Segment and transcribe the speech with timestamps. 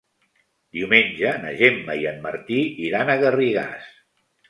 [0.77, 3.97] Diumenge na Gemma i en Martí iran a Garrigàs.